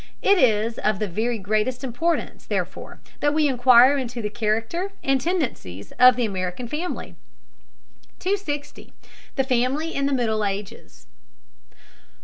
It 0.23 0.39
is 0.39 0.79
of 0.79 0.97
the 0.97 1.07
very 1.07 1.37
greatest 1.37 1.83
importance, 1.83 2.47
therefore, 2.47 2.99
that 3.19 3.35
we 3.35 3.47
inquire 3.47 3.99
into 3.99 4.19
the 4.19 4.31
character 4.31 4.91
and 5.03 5.21
tendencies 5.21 5.91
of 5.99 6.15
the 6.15 6.25
American 6.25 6.67
family. 6.67 7.13
260. 8.17 8.93
THE 9.35 9.43
FAMILY 9.43 9.93
IN 9.93 10.07
THE 10.07 10.13
MIDDLE 10.13 10.43
AGES. 10.43 11.05